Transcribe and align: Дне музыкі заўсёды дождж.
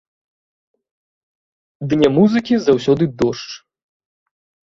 Дне 1.91 2.09
музыкі 2.17 2.55
заўсёды 2.63 3.03
дождж. 3.23 3.51